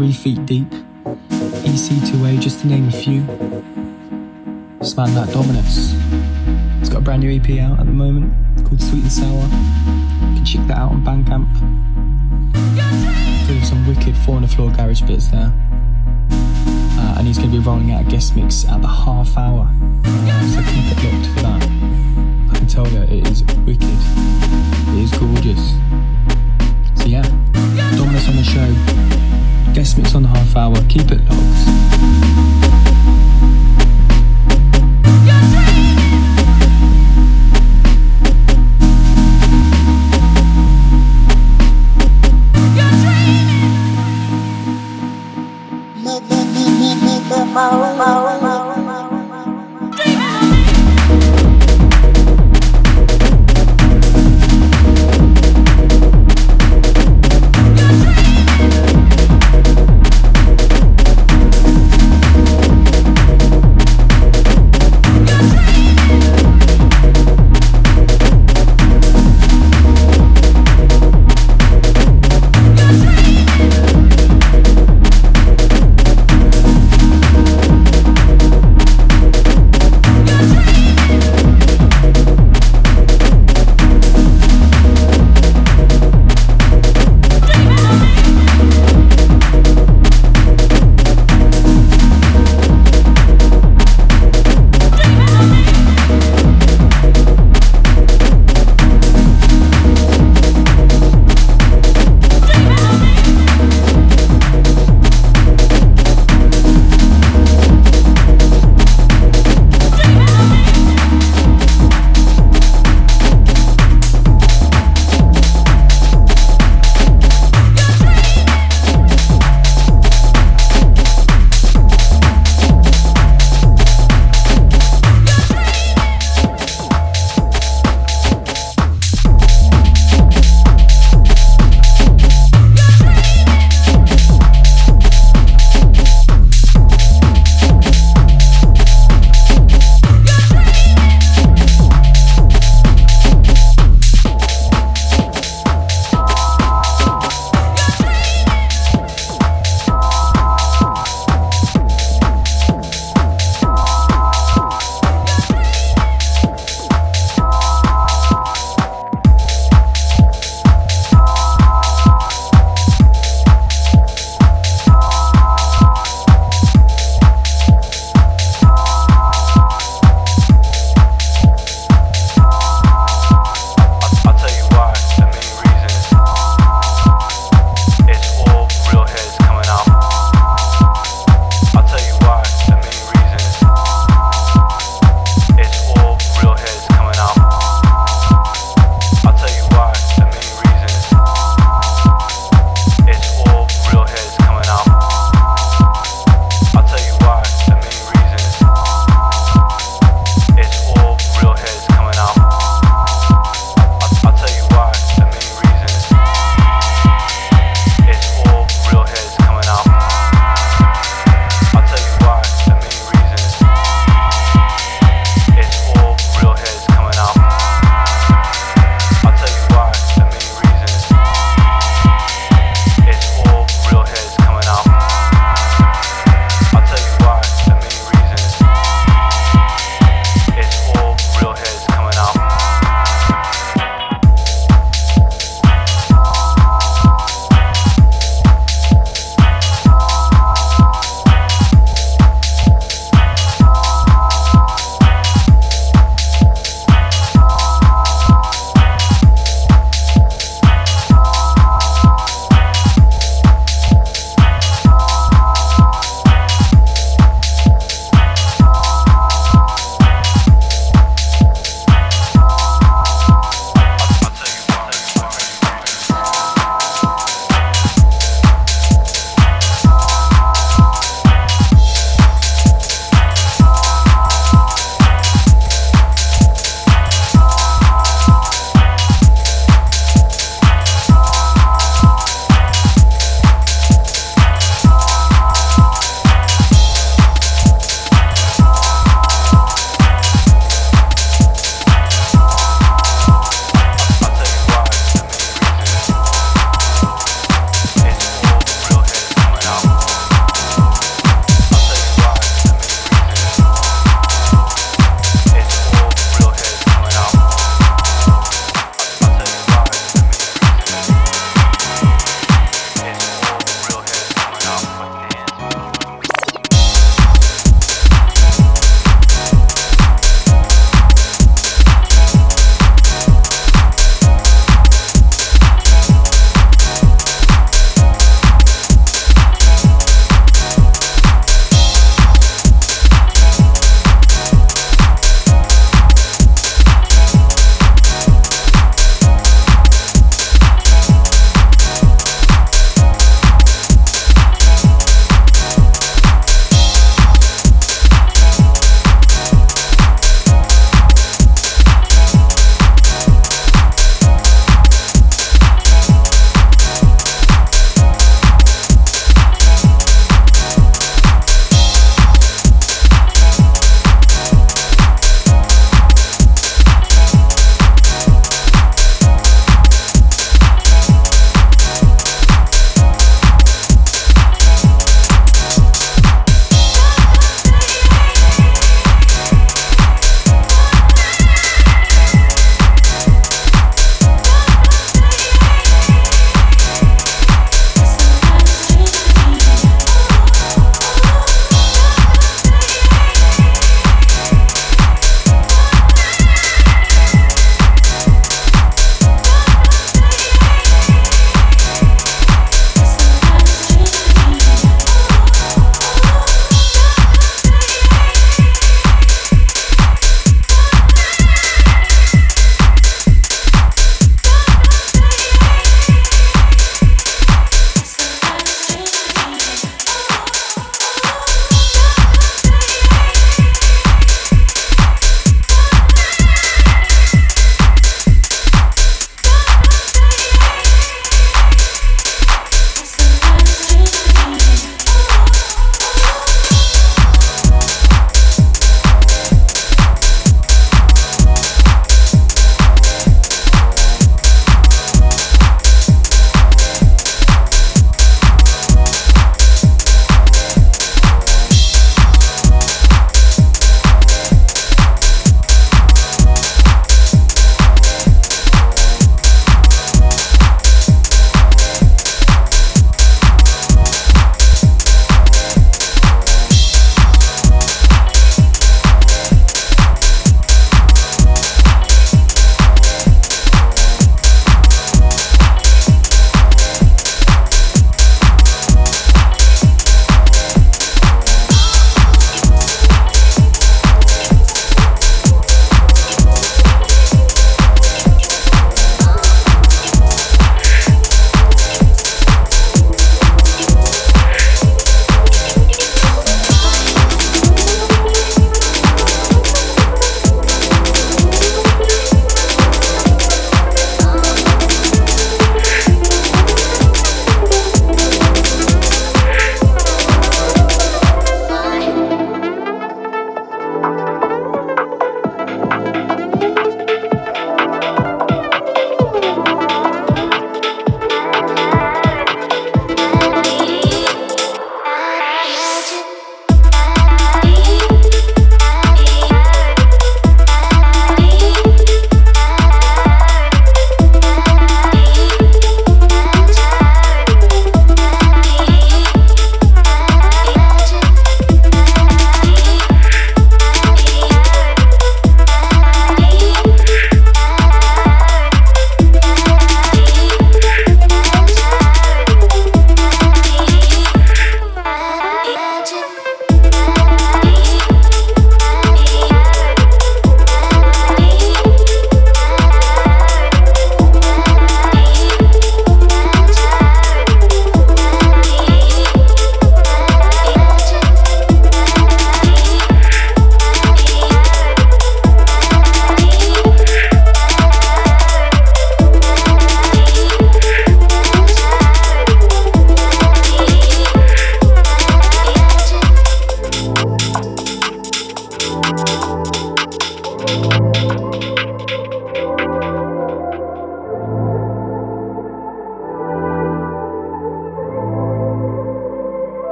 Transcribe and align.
Three 0.00 0.12
Feet 0.14 0.46
Deep, 0.46 0.70
EC2A, 1.60 2.40
just 2.40 2.60
to 2.60 2.68
name 2.68 2.88
a 2.88 2.90
few. 2.90 3.20
Man 4.96 5.14
like 5.14 5.30
Dominus. 5.30 5.92
He's 6.78 6.88
got 6.88 7.00
a 7.00 7.00
brand 7.02 7.22
new 7.22 7.30
EP 7.30 7.60
out 7.60 7.78
at 7.78 7.84
the 7.84 7.92
moment 7.92 8.32
called 8.66 8.80
Sweet 8.80 9.02
and 9.02 9.12
Sour. 9.12 9.42
You 9.42 10.36
can 10.36 10.44
check 10.46 10.66
that 10.68 10.78
out 10.78 10.92
on 10.92 11.04
Bandcamp. 11.04 11.44
Of 13.54 13.64
some 13.66 13.86
wicked 13.86 14.16
four 14.16 14.36
on 14.36 14.42
the 14.42 14.48
floor 14.48 14.70
garage 14.70 15.02
bits 15.02 15.28
there. 15.28 15.52
Uh, 16.32 17.16
and 17.18 17.26
he's 17.26 17.36
going 17.36 17.50
to 17.50 17.58
be 17.58 17.62
rolling 17.62 17.92
out 17.92 18.06
a 18.06 18.10
guest 18.10 18.34
mix 18.34 18.64
at 18.64 18.79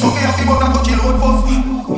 Só 0.00 0.10
quero 0.12 0.34
que 0.34 0.44
bota 0.44 0.70
por 0.70 0.82
de 1.46 1.56
novo 1.58 1.91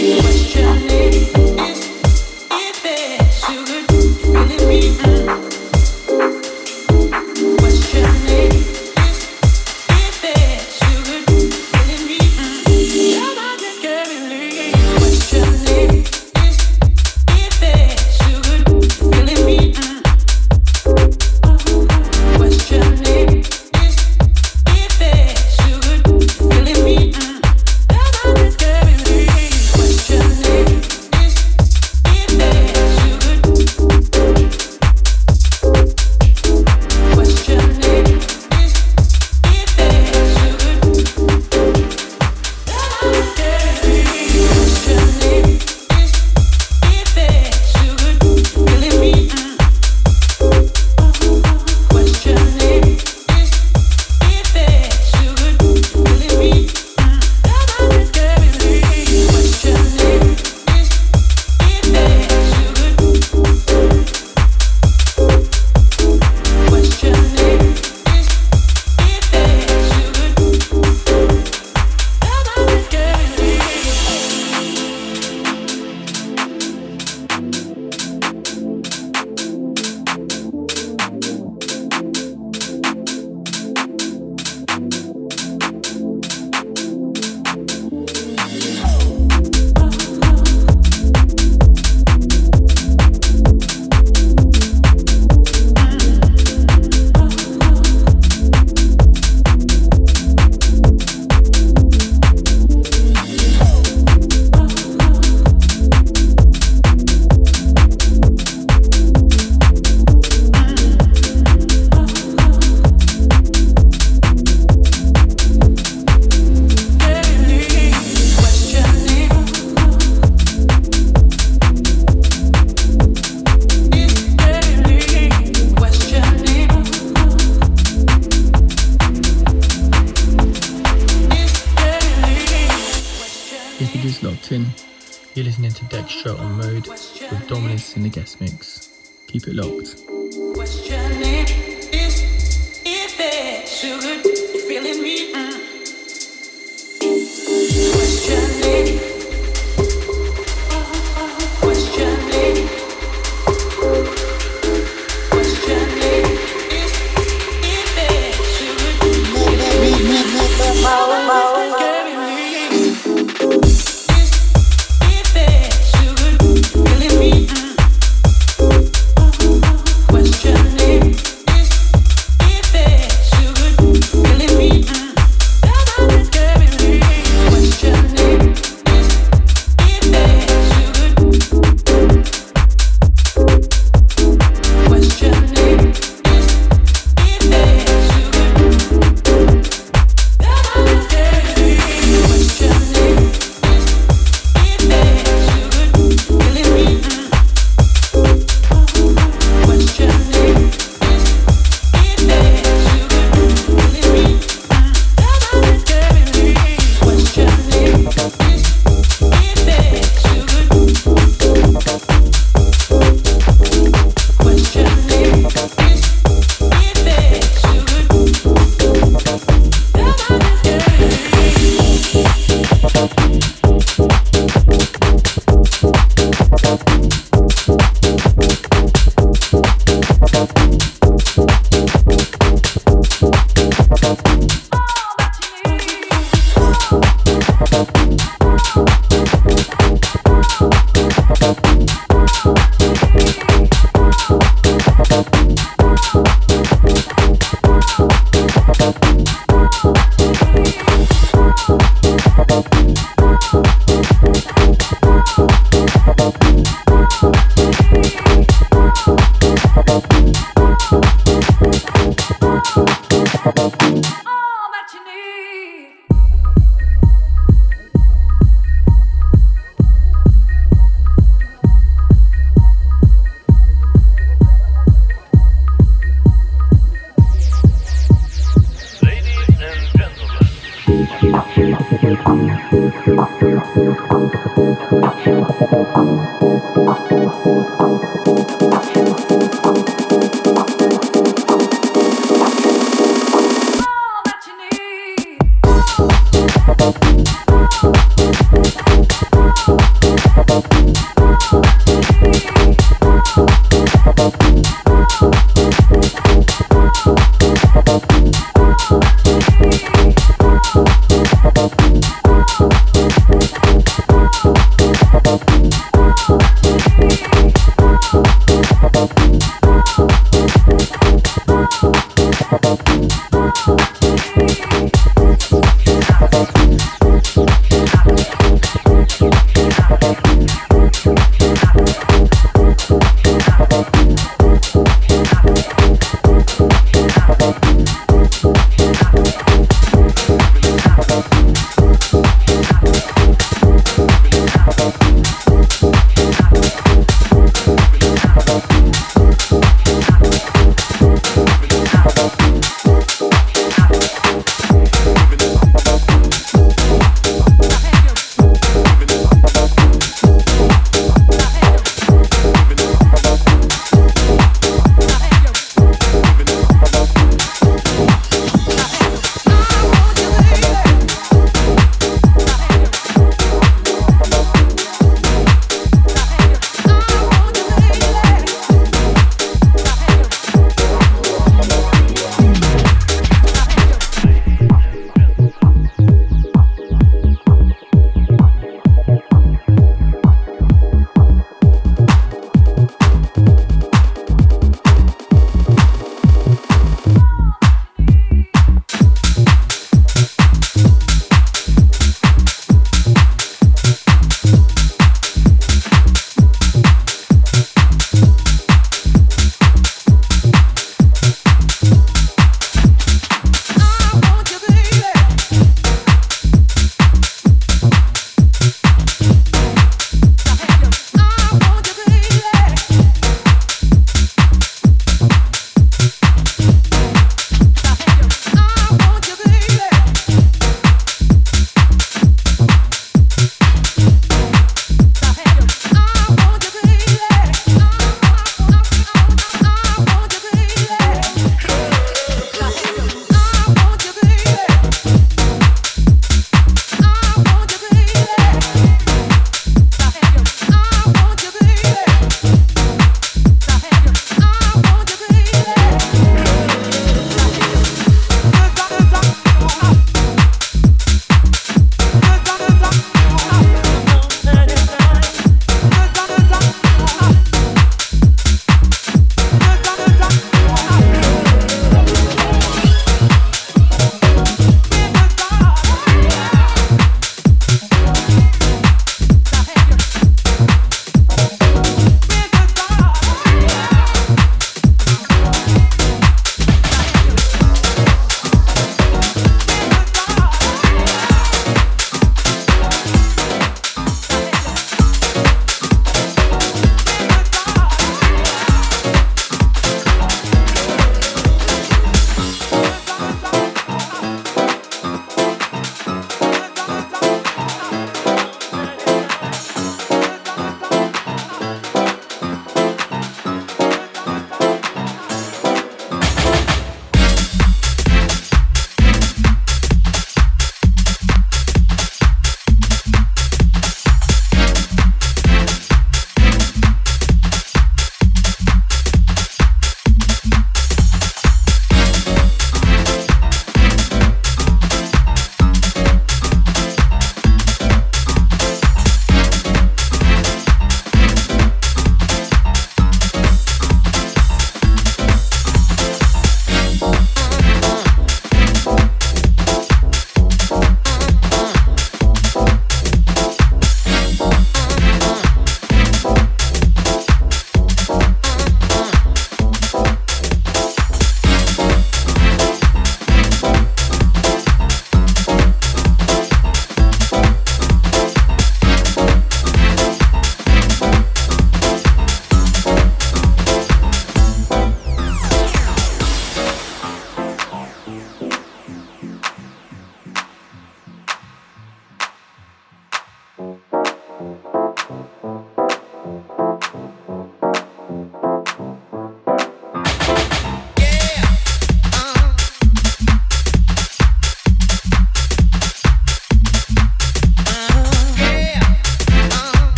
Thank 0.00 0.39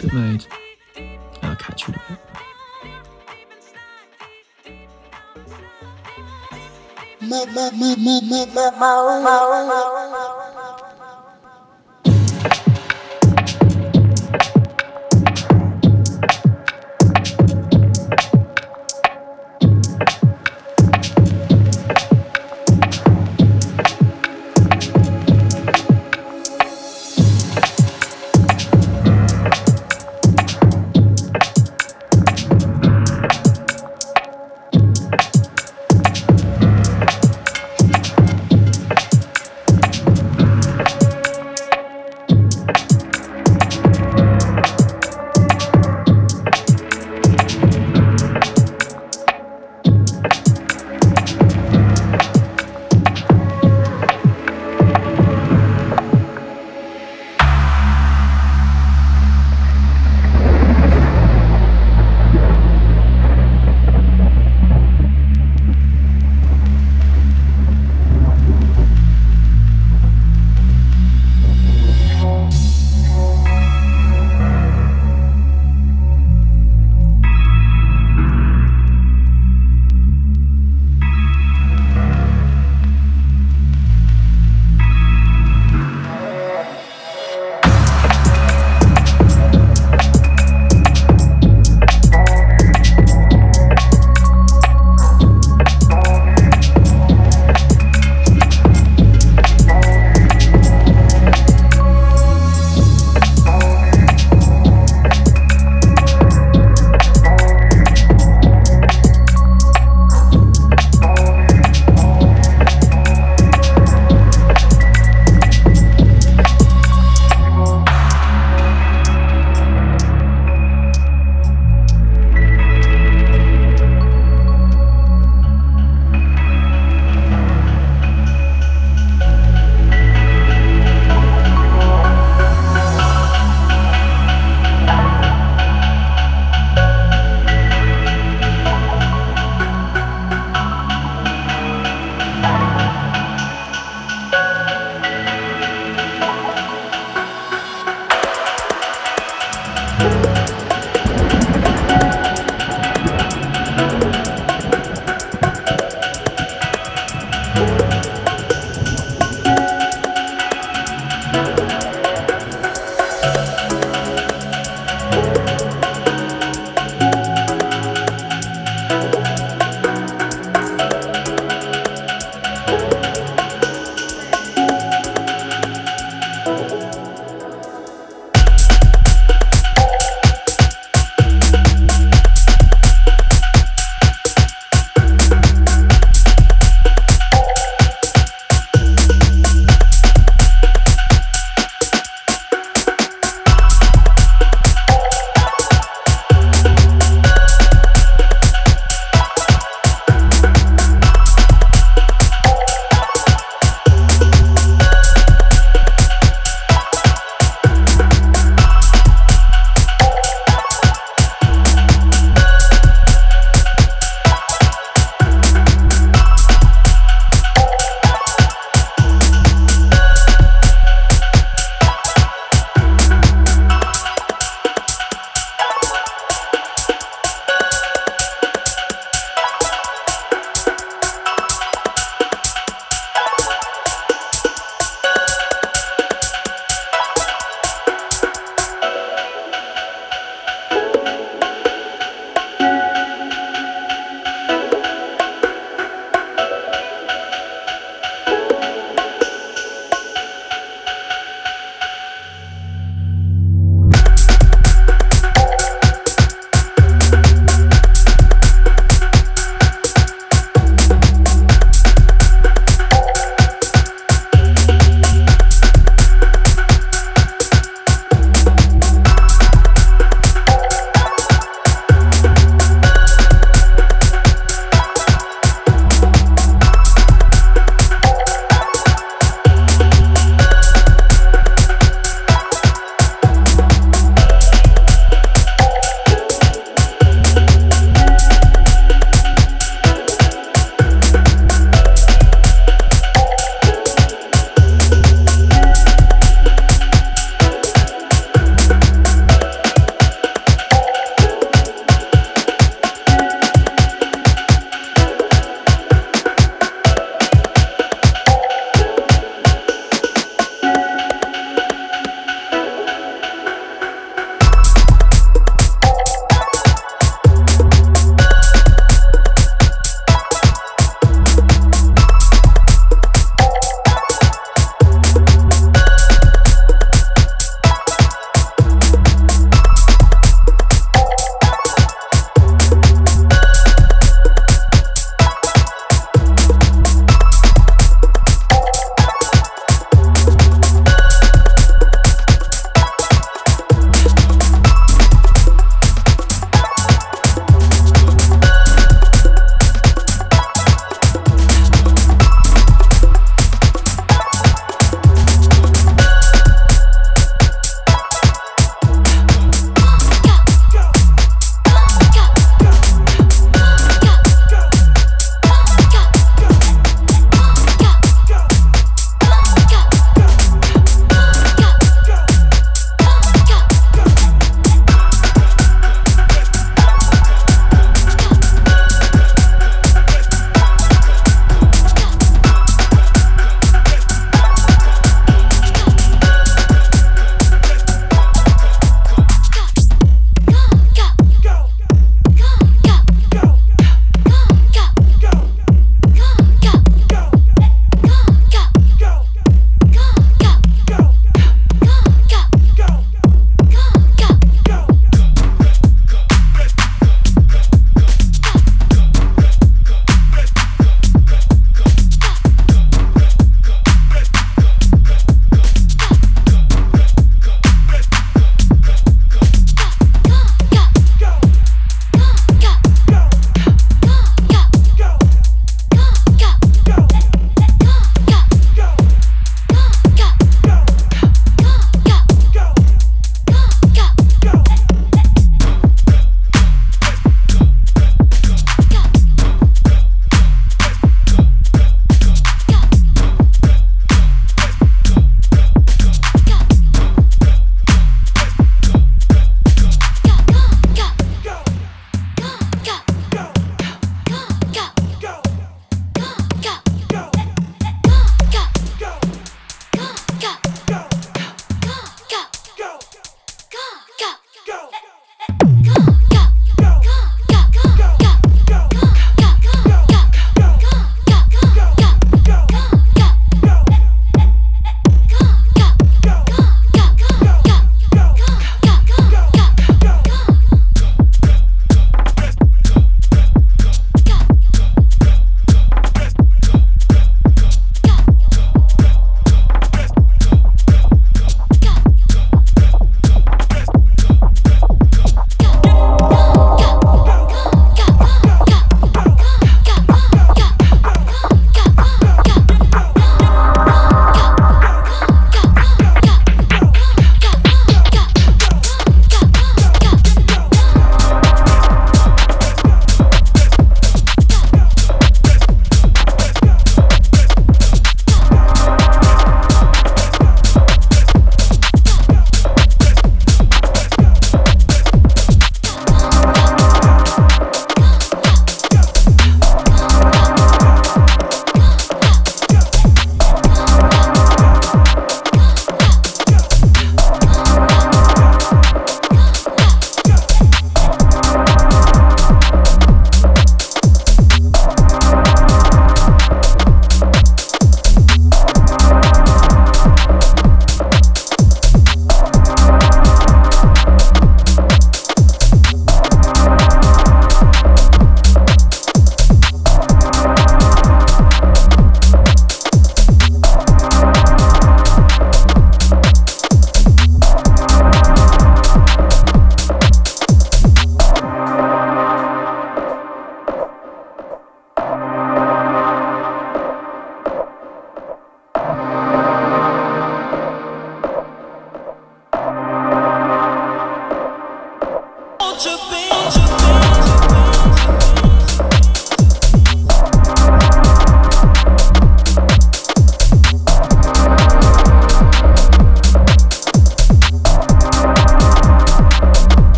stupid 0.00 0.14
mode. 0.14 0.46
I'll 1.42 1.56
catch 1.56 1.86
you 1.86 1.94
in 1.94 2.00
a 2.00 2.02
bit. 2.08 2.18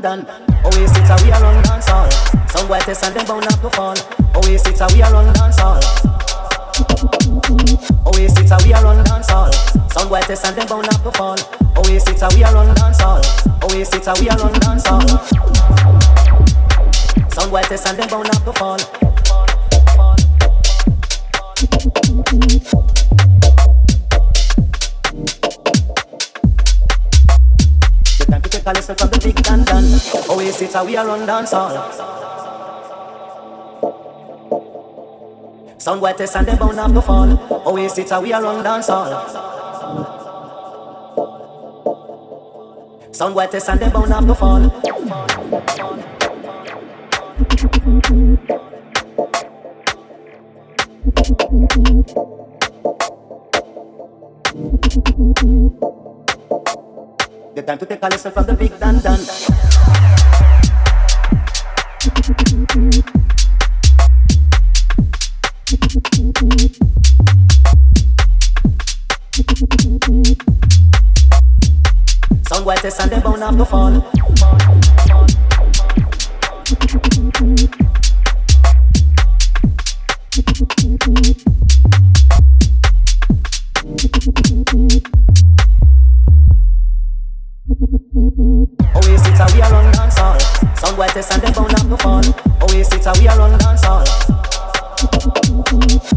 From 0.00 0.47
White 36.18 36.34
and 36.34 36.48
they 36.48 36.56
bound 36.56 36.78
have 36.78 36.92
to 36.94 37.00
fall. 37.00 37.30
Oasis, 37.68 38.10
we 38.20 38.32
are 38.32 38.42
run 38.42 38.64
dance 38.64 38.88
all. 38.88 39.06
Sound 43.12 43.36
white 43.36 43.54
and 43.54 43.80
they 43.80 43.88
bound 43.88 44.12
have 44.12 44.26
to 44.26 44.34
fall. 44.34 45.57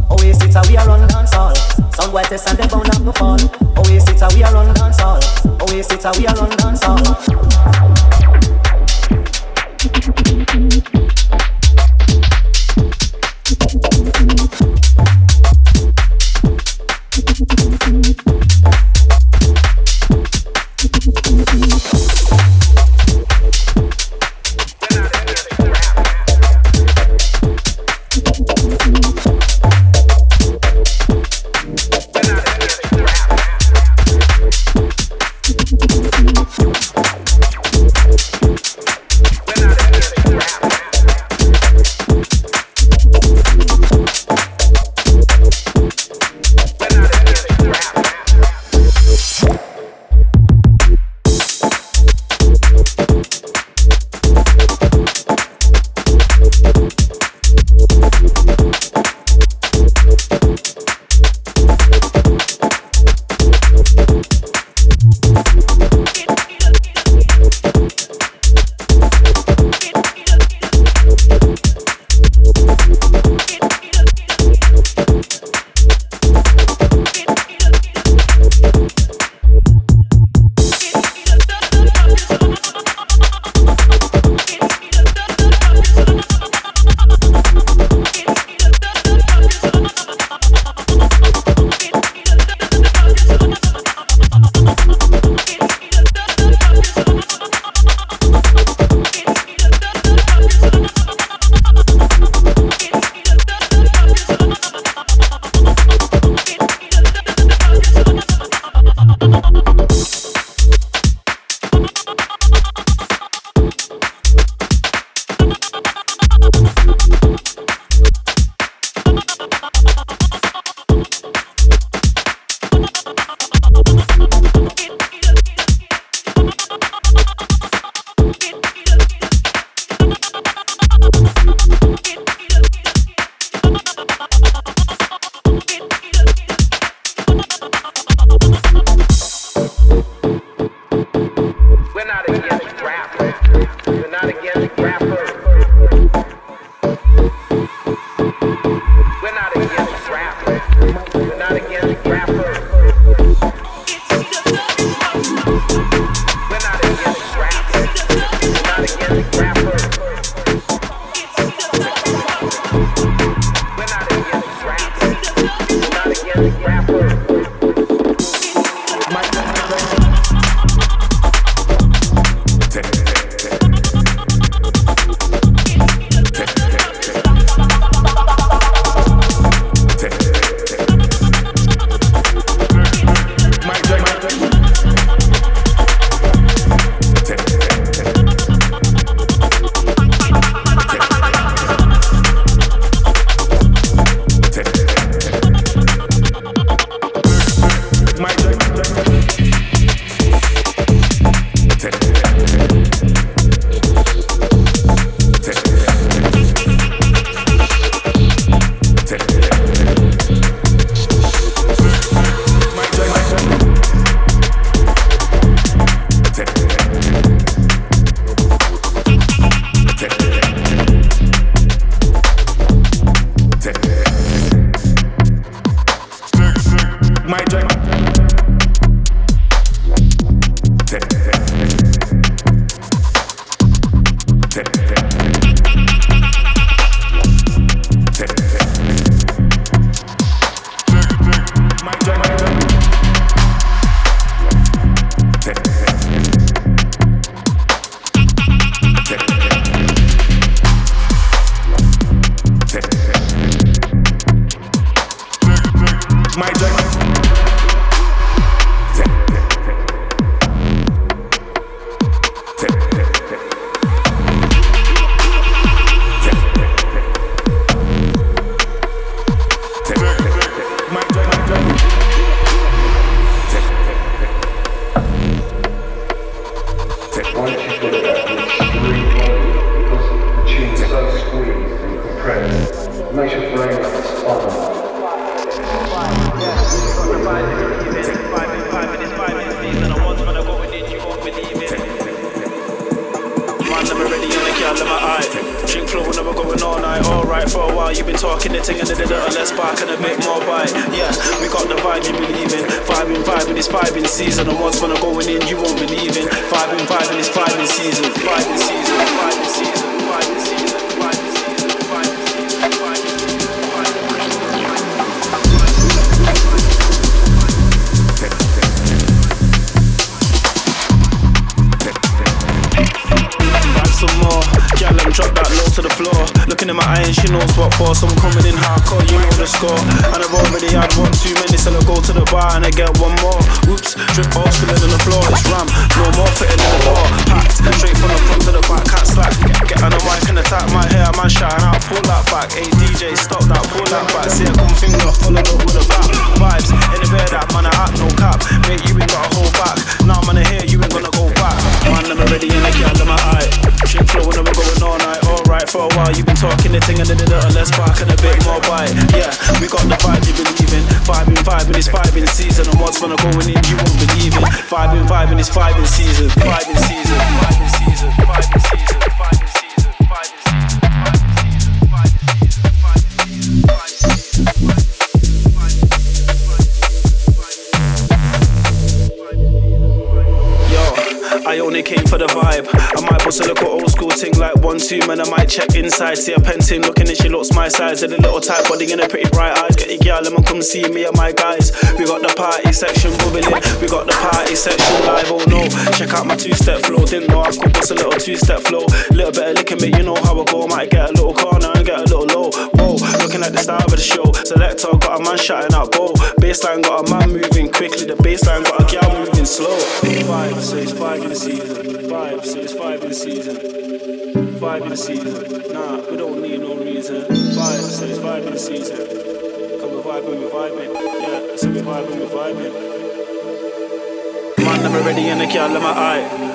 Oasis, 0.09 0.69
we 0.69 0.77
are 0.77 0.87
run 0.87 1.07
dance 1.07 1.33
all. 1.33 1.55
Sound 1.55 2.13
white 2.13 2.25
test 2.25 2.47
and 2.49 2.57
them 2.57 2.69
bound 2.69 2.89
up 2.89 3.03
to 3.03 3.13
fall. 3.13 3.39
Oasis, 3.77 4.21
we 4.35 4.43
are 4.43 4.53
run 4.53 4.73
dance 4.73 4.99
all. 5.01 5.19
Oasis, 5.61 6.05
we 6.17 6.27
are 6.27 6.35
run 6.35 6.49
dance 6.57 6.83
all. 6.83 6.97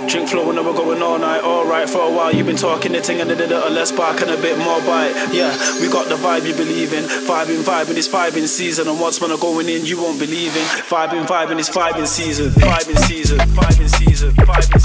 Drink 0.09 0.29
flow 0.29 0.47
when 0.47 0.57
we're 0.57 0.73
going 0.73 1.03
all 1.03 1.19
night. 1.19 1.43
Alright, 1.43 1.91
for 1.91 2.03
a 2.03 2.11
while 2.11 2.33
you've 2.33 2.47
been 2.47 2.57
talking 2.57 2.93
the 2.93 3.01
thing 3.01 3.21
and 3.21 3.29
did 3.29 3.51
a 3.51 3.69
less 3.69 3.89
spark 3.89 4.21
and 4.21 4.31
a 4.31 4.37
bit 4.37 4.57
more 4.57 4.81
bite. 4.83 5.13
Yeah, 5.33 5.51
we 5.81 5.91
got 5.91 6.09
the 6.09 6.15
vibe 6.15 6.47
you 6.47 6.55
believe 6.55 6.93
in. 6.93 7.05
Vibing, 7.05 7.63
vibing, 7.63 7.97
it's 7.97 8.09
vibing 8.09 8.47
season. 8.47 8.87
And 8.89 9.01
what's 9.01 9.21
man 9.21 9.33
are 9.33 9.39
going 9.39 9.69
in, 9.69 9.85
you 9.85 10.01
won't 10.01 10.19
believe 10.19 10.55
in. 10.57 10.63
Vibing, 10.87 11.27
vibing, 11.27 11.59
it's. 11.59 11.69
Vibing 11.71 12.07
season, 12.07 12.51
vibing 12.53 12.99
season, 12.99 13.39
vibing 13.39 13.89
season, 13.89 14.31
vibing 14.33 14.76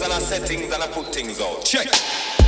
things 0.00 0.02
and 0.02 0.12
I 0.12 0.18
set 0.18 0.48
things 0.48 0.72
and 0.72 0.82
I 0.82 0.86
put 0.88 1.14
things 1.14 1.40
out. 1.40 1.64
Check. 1.64 1.86
Check. 1.90 2.39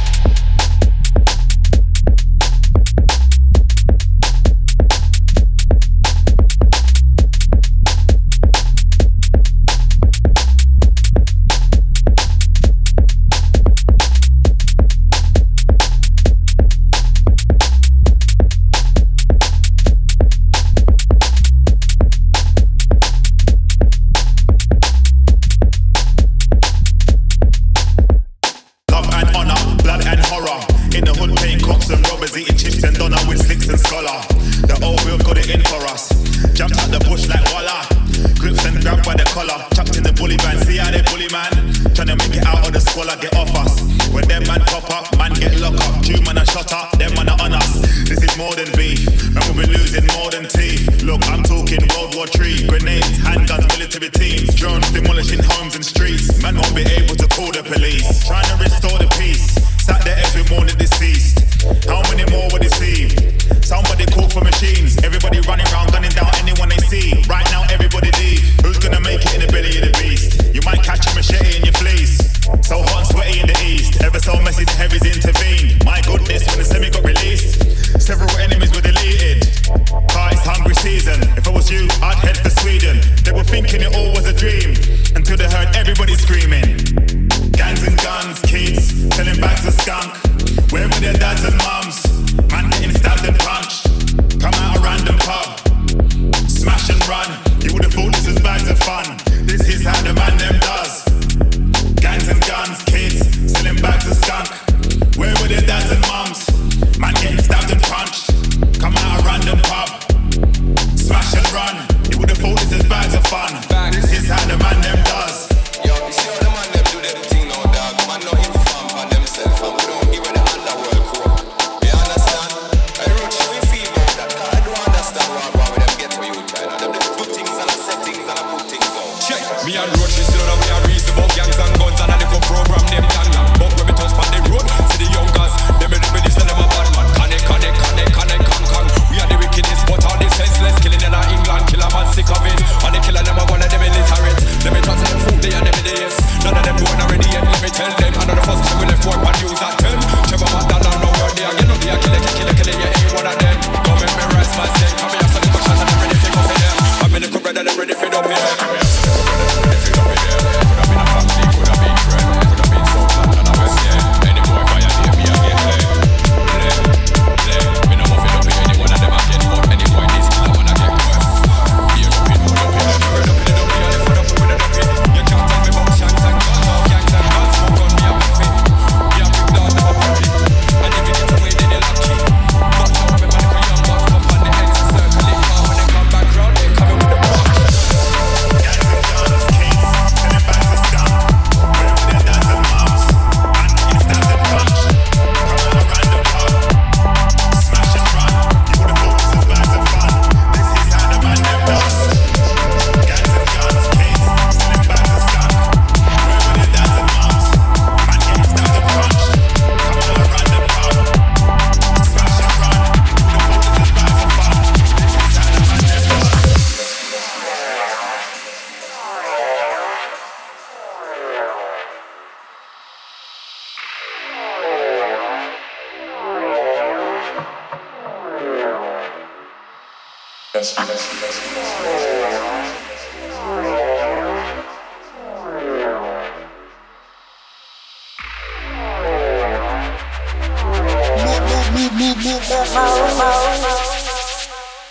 Yes, 230.62 230.78